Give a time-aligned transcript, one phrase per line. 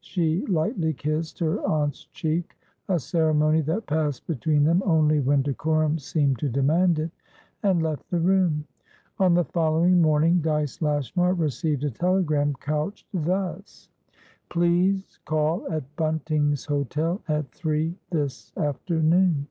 [0.00, 2.56] She lightly kissed her aunt's cheeka
[2.98, 6.98] ceremony that passed between them only when decorum seemed to demand
[7.62, 8.64] itand left the room.
[9.20, 13.88] On the following morning, Dyce Lashmar received a telegram, couched thus:
[14.48, 19.46] "Please call at Bunting's Hotel at 3 this afternoon."